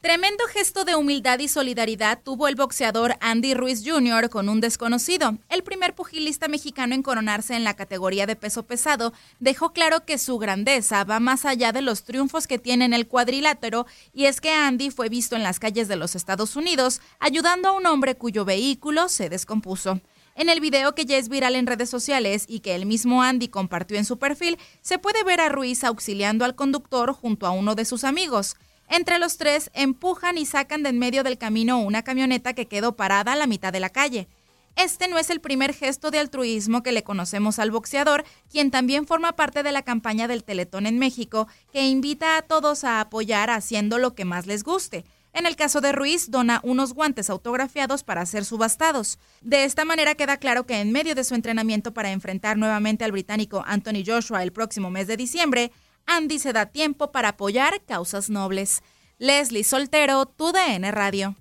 [0.00, 4.30] Tremendo gesto de humildad y solidaridad tuvo el boxeador Andy Ruiz Jr.
[4.30, 5.36] con un desconocido.
[5.48, 10.16] El primer pugilista mexicano en coronarse en la categoría de peso pesado dejó claro que
[10.16, 14.40] su grandeza va más allá de los triunfos que tiene en el cuadrilátero y es
[14.40, 18.14] que Andy fue visto en las calles de los Estados Unidos ayudando a un hombre
[18.14, 20.00] cuyo vehículo se descompuso.
[20.38, 23.48] En el video que ya es viral en redes sociales y que el mismo Andy
[23.48, 27.74] compartió en su perfil, se puede ver a Ruiz auxiliando al conductor junto a uno
[27.74, 28.54] de sus amigos.
[28.88, 32.94] Entre los tres empujan y sacan de en medio del camino una camioneta que quedó
[32.94, 34.28] parada a la mitad de la calle.
[34.76, 39.08] Este no es el primer gesto de altruismo que le conocemos al boxeador, quien también
[39.08, 43.50] forma parte de la campaña del Teletón en México, que invita a todos a apoyar
[43.50, 45.04] haciendo lo que más les guste.
[45.38, 49.20] En el caso de Ruiz, dona unos guantes autografiados para ser subastados.
[49.40, 53.12] De esta manera queda claro que en medio de su entrenamiento para enfrentar nuevamente al
[53.12, 55.70] británico Anthony Joshua el próximo mes de diciembre,
[56.06, 58.82] Andy se da tiempo para apoyar causas nobles.
[59.18, 61.36] Leslie Soltero, tu DN Radio.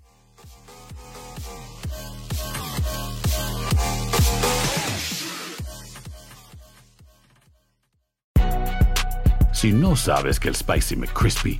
[9.53, 11.59] Si no sabes que el Spicy McCrispy